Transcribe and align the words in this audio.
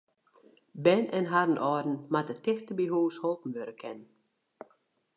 Bern 0.87 1.05
en 1.17 1.27
harren 1.33 1.59
âlden 1.67 1.95
moatte 2.13 2.35
tichteby 2.43 2.85
hús 2.95 3.15
holpen 3.25 3.53
wurde 3.55 3.75
kinne. 3.81 4.07